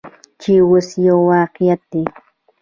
[0.41, 2.03] چې اوس یو واقعیت دی.